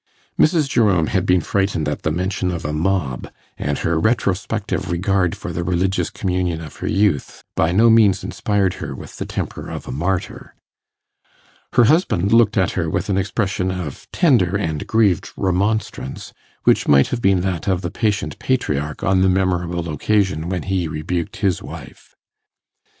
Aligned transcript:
Mrs. 0.39 0.67
Jerome 0.67 1.05
had 1.13 1.27
been 1.27 1.41
frightened 1.41 1.87
at 1.87 2.01
the 2.01 2.09
mention 2.09 2.49
of 2.49 2.65
a 2.65 2.73
mob, 2.73 3.31
and 3.55 3.77
her 3.77 3.99
retrospective 3.99 4.89
regard 4.89 5.37
for 5.37 5.53
the 5.53 5.63
religious 5.63 6.09
communion 6.09 6.59
of 6.59 6.77
her 6.77 6.87
youth 6.89 7.43
by 7.55 7.71
no 7.71 7.87
means 7.91 8.23
inspired 8.23 8.73
her 8.81 8.95
with 8.95 9.17
the 9.17 9.27
temper 9.27 9.69
of 9.69 9.87
a 9.87 9.91
martyr. 9.91 10.55
Her 11.73 11.83
husband 11.83 12.33
looked 12.33 12.57
at 12.57 12.71
her 12.71 12.89
with 12.89 13.09
an 13.09 13.17
expression 13.19 13.69
of 13.69 14.07
tender 14.11 14.57
and 14.57 14.87
grieved 14.87 15.29
remonstrance, 15.37 16.33
which 16.63 16.87
might 16.87 17.09
have 17.09 17.21
been 17.21 17.41
that 17.41 17.67
of 17.67 17.81
the 17.81 17.91
patient 17.91 18.39
patriarch 18.39 19.03
on 19.03 19.21
the 19.21 19.29
memorable 19.29 19.87
occasion 19.87 20.49
when 20.49 20.63
he 20.63 20.87
rebuked 20.87 21.35
his 21.45 21.61
wife. 21.61 22.15